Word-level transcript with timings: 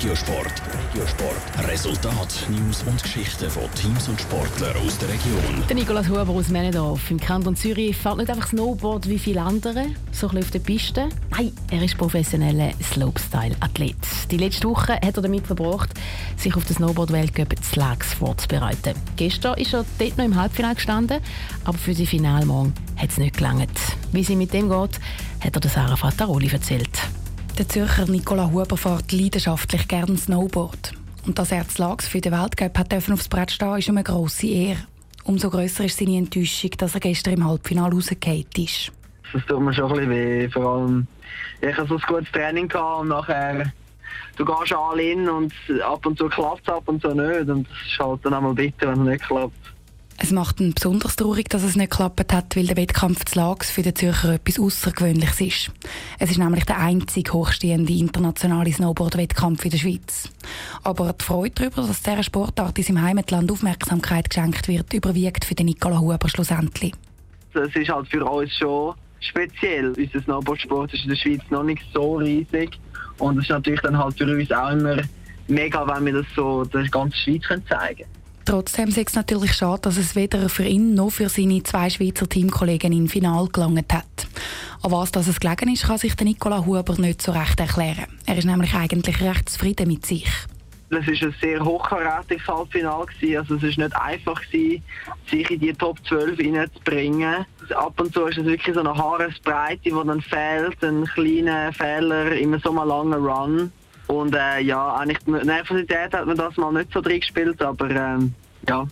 Regiosport. 0.00 0.62
Regiosport. 0.88 1.68
Resultat, 1.68 2.46
News 2.48 2.82
und 2.84 3.02
Geschichten 3.02 3.50
von 3.50 3.64
Teams 3.74 4.08
und 4.08 4.18
Sportlern 4.18 4.74
aus 4.78 4.96
der 4.96 5.10
Region. 5.10 5.62
Der 5.68 5.76
Nikolaus 5.76 6.08
Huber 6.08 6.30
aus 6.30 6.48
Männendorf 6.48 7.10
im 7.10 7.20
Kanton 7.20 7.54
Zürich 7.54 7.98
fährt 7.98 8.16
nicht 8.16 8.30
einfach 8.30 8.48
Snowboard 8.48 9.10
wie 9.10 9.18
viele 9.18 9.42
andere, 9.42 9.88
so 10.10 10.30
ein 10.30 10.38
auf 10.38 10.50
der 10.52 10.60
Piste. 10.60 11.10
Nein, 11.32 11.52
er 11.70 11.82
ist 11.82 11.98
professioneller 11.98 12.70
Slopestyle-Athlet. 12.82 14.30
Die 14.30 14.38
letzte 14.38 14.70
Woche 14.70 14.94
hat 14.94 15.18
er 15.18 15.22
damit 15.22 15.46
verbracht, 15.46 15.90
sich 16.38 16.56
auf 16.56 16.64
den 16.64 16.76
Snowboard-Weltcup 16.76 17.62
Slags 17.62 18.14
vorzubereiten. 18.14 18.94
Gestern 19.16 19.58
ist 19.58 19.74
er 19.74 19.84
dort 19.98 20.16
noch 20.16 20.24
im 20.24 20.34
Halbfinale 20.34 20.76
gestanden, 20.76 21.20
aber 21.64 21.76
für 21.76 21.92
sein 21.92 22.06
Final 22.06 22.46
morgen 22.46 22.72
hat 22.96 23.10
es 23.10 23.18
nicht 23.18 23.36
gelangt. 23.36 23.78
Wie 24.12 24.24
sie 24.24 24.36
mit 24.36 24.54
dem 24.54 24.70
geht, 24.70 24.98
hat 25.44 25.62
er 25.62 25.68
Sarah 25.68 25.96
Fattaroli 25.96 26.48
erzählt. 26.48 27.09
Der 27.60 27.68
Zürcher 27.68 28.06
Nicola 28.06 28.50
Huber 28.50 28.78
fährt 28.78 29.12
leidenschaftlich 29.12 29.86
gerne 29.86 30.16
Snowboard. 30.16 30.94
Und 31.26 31.38
dass 31.38 31.52
er 31.52 31.66
Lags 31.76 32.08
für 32.08 32.22
den 32.22 32.32
Weltcup 32.32 32.78
hat 32.78 32.94
aufs 32.94 33.28
Brett 33.28 33.50
stehen 33.50 33.76
ist 33.76 33.90
eine 33.90 34.02
grosse 34.02 34.46
Ehre. 34.46 34.78
Umso 35.24 35.50
grösser 35.50 35.84
ist 35.84 35.98
seine 35.98 36.16
Enttäuschung, 36.16 36.70
dass 36.78 36.94
er 36.94 37.00
gestern 37.00 37.34
im 37.34 37.46
Halbfinale 37.46 37.92
rausgefallen 37.92 38.46
ist. 38.56 38.90
Das 39.34 39.44
tut 39.44 39.60
mir 39.60 39.74
schon 39.74 39.92
ein 39.92 40.08
bisschen 40.08 40.10
weh. 40.10 40.48
Vor 40.48 40.64
allem, 40.64 41.06
ich 41.60 41.76
hatte 41.76 41.86
so 41.86 41.96
ein 41.96 42.02
gutes 42.08 42.32
Training 42.32 42.66
gehabt 42.66 43.02
und 43.02 43.08
nachher 43.08 43.70
du 44.36 44.44
gehst 44.46 44.72
alle 44.72 45.02
in 45.02 45.28
und 45.28 45.52
ab 45.84 46.06
und 46.06 46.16
zu 46.16 46.30
klappt 46.30 46.62
es, 46.66 46.72
ab 46.72 46.84
und 46.86 47.02
zu 47.02 47.08
nicht. 47.08 47.50
Und 47.50 47.68
das 47.68 47.76
ist 47.92 47.98
halt 47.98 48.24
dann 48.24 48.32
einmal 48.32 48.54
bitter, 48.54 48.90
wenn 48.90 49.02
es 49.02 49.06
nicht 49.06 49.24
klappt. 49.24 49.52
Es 50.22 50.32
macht 50.32 50.60
ihn 50.60 50.74
besonders 50.74 51.16
traurig, 51.16 51.48
dass 51.48 51.62
es 51.62 51.76
nicht 51.76 51.92
geklappt 51.92 52.30
hat, 52.34 52.54
weil 52.54 52.66
der 52.66 52.76
Wettkampf 52.76 53.24
des 53.24 53.34
Lags 53.36 53.70
für 53.70 53.80
den 53.80 53.96
Zürcher 53.96 54.34
etwas 54.34 54.60
Außergewöhnliches 54.60 55.40
ist. 55.40 55.70
Es 56.18 56.30
ist 56.30 56.36
nämlich 56.36 56.66
der 56.66 56.78
einzige 56.78 57.32
hochstehende 57.32 57.90
internationale 57.94 58.70
Snowboard-Wettkampf 58.70 59.64
in 59.64 59.70
der 59.70 59.78
Schweiz. 59.78 60.30
Aber 60.84 61.14
die 61.14 61.24
Freude 61.24 61.54
darüber, 61.54 61.86
dass 61.86 62.02
dieser 62.02 62.22
Sportart 62.22 62.76
in 62.76 62.84
seinem 62.84 63.00
Heimatland 63.00 63.50
Aufmerksamkeit 63.50 64.28
geschenkt 64.28 64.68
wird, 64.68 64.92
überwiegt 64.92 65.46
für 65.46 65.54
den 65.54 65.66
Nikola 65.66 65.98
Huber 65.98 66.28
schlussendlich. 66.28 66.92
Es 67.54 67.74
ist 67.74 67.88
halt 67.88 68.06
für 68.08 68.22
uns 68.22 68.52
schon 68.52 68.94
speziell. 69.20 69.94
Unser 69.96 70.20
Snowboardsport 70.20 70.92
ist 70.92 71.04
in 71.04 71.08
der 71.08 71.16
Schweiz 71.16 71.40
noch 71.48 71.62
nicht 71.62 71.82
so 71.94 72.16
riesig. 72.16 72.78
Und 73.16 73.38
es 73.38 73.44
ist 73.44 73.50
natürlich 73.50 73.80
dann 73.80 73.96
halt 73.96 74.18
für 74.18 74.24
uns 74.24 74.52
auch 74.52 74.70
immer 74.70 74.98
mega, 75.48 75.86
wenn 75.88 76.04
wir 76.04 76.12
das 76.12 76.26
so 76.36 76.62
der 76.66 76.86
ganzen 76.88 77.16
Schweiz 77.16 77.42
zeigen 77.66 78.04
können. 78.04 78.19
Trotzdem 78.44 78.88
ist 78.88 78.98
es 78.98 79.14
natürlich 79.14 79.52
schade, 79.52 79.82
dass 79.82 79.96
es 79.96 80.16
weder 80.16 80.48
für 80.48 80.64
ihn 80.64 80.94
noch 80.94 81.10
für 81.10 81.28
seine 81.28 81.62
zwei 81.62 81.90
Schweizer 81.90 82.28
Teamkollegen 82.28 82.92
im 82.92 83.08
Final 83.08 83.46
gelangt 83.48 83.92
hat. 83.92 84.26
An 84.82 84.92
was 84.92 85.12
das 85.12 85.38
gelegen 85.38 85.72
ist, 85.72 85.86
kann 85.86 85.98
sich 85.98 86.16
der 86.16 86.26
Nicola 86.26 86.64
Huber 86.64 86.94
nicht 86.98 87.22
so 87.22 87.32
recht 87.32 87.60
erklären. 87.60 88.06
Er 88.26 88.38
ist 88.38 88.46
nämlich 88.46 88.74
eigentlich 88.74 89.20
recht 89.20 89.48
zufrieden 89.48 89.88
mit 89.88 90.06
sich. 90.06 90.26
Es 90.92 91.06
war 91.06 91.28
ein 91.28 91.34
sehr 91.40 91.64
hochkarätiges 91.64 92.48
Halbfinale. 92.48 93.06
Also 93.38 93.54
es 93.54 93.62
war 93.62 93.84
nicht 93.84 93.96
einfach, 93.96 94.42
sich 94.50 95.50
in 95.50 95.60
die 95.60 95.72
Top 95.74 96.04
12 96.06 96.38
reinzubringen. 96.40 97.46
Ab 97.76 98.00
und 98.00 98.12
zu 98.12 98.24
ist 98.24 98.38
es 98.38 98.44
wirklich 98.44 98.74
so 98.74 98.80
eine 98.80 98.96
Haaresbreite, 98.96 99.82
die 99.84 99.90
dann 99.90 100.20
fehlt, 100.20 100.82
ein 100.82 101.04
kleiner 101.04 101.72
Fehler 101.72 102.32
in 102.32 102.58
so 102.58 102.70
einem 102.70 102.88
langen 102.88 103.24
Run. 103.24 103.72
Und 104.10 104.34
äh, 104.34 104.60
ja, 104.60 104.96
eigentlich 104.96 105.18
die 105.24 105.30
Nervosität 105.30 106.12
hat 106.12 106.26
man 106.26 106.36
das 106.36 106.56
mal 106.56 106.72
nicht 106.72 106.92
so 106.92 107.00
drin 107.00 107.20
gespielt, 107.20 107.62
aber 107.62 107.90
ähm, 107.90 108.34
ja. 108.68 108.86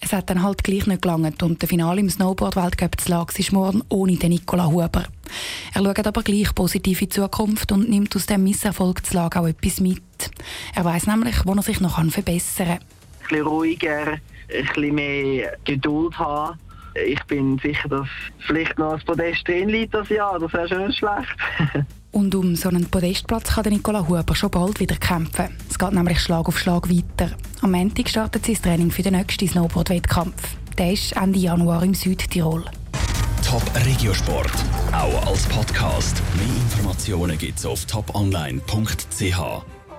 Es 0.00 0.12
hat 0.14 0.30
dann 0.30 0.42
halt 0.42 0.64
gleich 0.64 0.86
nicht 0.86 1.02
gelangt 1.02 1.42
und 1.42 1.60
der 1.60 1.68
Finale 1.68 2.00
im 2.00 2.08
Snowboard-Weltcup 2.08 2.98
zu 2.98 3.10
Lags 3.10 3.38
ist 3.38 3.52
morgen 3.52 3.82
ohne 3.90 4.16
den 4.16 4.30
Nicola 4.30 4.66
Huber. 4.66 5.04
Er 5.74 5.84
schaut 5.84 6.06
aber 6.06 6.22
gleich 6.22 6.54
positiv 6.54 7.02
in 7.02 7.08
die 7.10 7.14
Zukunft 7.14 7.70
und 7.70 7.90
nimmt 7.90 8.16
aus 8.16 8.26
dem 8.26 8.44
Misserfolg 8.44 9.04
zu 9.04 9.14
Lag 9.14 9.36
auch 9.36 9.46
etwas 9.46 9.78
mit. 9.80 10.02
Er 10.74 10.84
weiß 10.86 11.06
nämlich, 11.06 11.44
wo 11.44 11.52
er 11.52 11.62
sich 11.62 11.80
noch 11.80 12.02
verbessern 12.10 12.66
kann. 12.66 12.78
Ein 12.78 12.80
bisschen 13.28 13.46
ruhiger, 13.46 14.06
ein 14.12 14.20
bisschen 14.48 14.94
mehr 14.94 15.58
Geduld 15.64 16.18
haben. 16.18 16.58
Ich 16.94 17.22
bin 17.24 17.58
sicher, 17.58 17.88
dass 17.88 18.06
vielleicht 18.46 18.78
noch 18.78 18.92
ein 18.92 19.00
Podest 19.00 19.46
drin 19.46 19.68
liegt 19.68 19.94
das 19.94 20.08
Jahr. 20.08 20.38
Das 20.38 20.52
wäre 20.52 20.68
schon 20.68 20.86
nicht 20.86 20.98
schlecht. 20.98 21.36
Und 22.12 22.34
um 22.34 22.54
so 22.56 22.68
einen 22.68 22.84
Podestplatz 22.90 23.54
kann 23.54 23.72
Nicola 23.72 24.06
Huber 24.06 24.34
schon 24.34 24.50
bald 24.50 24.78
wieder 24.80 24.96
kämpfen. 24.96 25.56
Es 25.68 25.78
geht 25.78 25.92
nämlich 25.92 26.20
Schlag 26.20 26.46
auf 26.46 26.58
Schlag 26.58 26.88
weiter. 26.90 27.34
Am 27.62 27.72
Montag 27.72 28.08
startet 28.08 28.44
sie 28.44 28.52
das 28.52 28.62
Training 28.62 28.90
für 28.90 29.02
den 29.02 29.14
nächsten 29.14 29.48
Snowboard-Wettkampf. 29.48 30.56
Der 30.76 30.92
ist 30.92 31.16
Ende 31.16 31.38
Januar 31.38 31.82
im 31.82 31.94
Südtirol. 31.94 32.64
Top 33.42 33.62
Regiosport, 33.86 34.52
auch 34.92 35.26
als 35.26 35.46
Podcast. 35.46 36.22
Mehr 36.36 36.46
Informationen 36.46 37.38
gibt's 37.38 37.64
auf 37.64 37.84
toponline.ch. 37.86 39.81